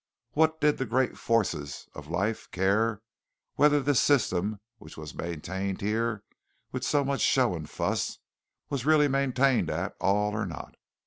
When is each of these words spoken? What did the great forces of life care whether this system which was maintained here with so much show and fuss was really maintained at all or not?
What 0.31 0.59
did 0.59 0.79
the 0.79 0.87
great 0.87 1.15
forces 1.15 1.87
of 1.93 2.07
life 2.09 2.49
care 2.49 3.03
whether 3.53 3.79
this 3.79 3.99
system 3.99 4.59
which 4.79 4.97
was 4.97 5.13
maintained 5.13 5.79
here 5.81 6.23
with 6.71 6.83
so 6.83 7.03
much 7.03 7.21
show 7.21 7.53
and 7.53 7.69
fuss 7.69 8.17
was 8.71 8.83
really 8.83 9.07
maintained 9.07 9.69
at 9.69 9.95
all 9.99 10.33
or 10.35 10.47
not? 10.47 10.73